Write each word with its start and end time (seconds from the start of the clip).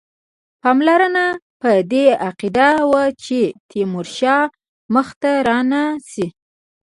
پالمر 0.61 1.01
په 1.61 1.71
دې 1.91 2.05
عقیده 2.27 2.69
وو 2.89 3.03
چې 3.23 3.39
تیمورشاه 3.69 4.43
مخته 4.93 5.31
رانه 5.47 5.83
سي. 6.09 6.25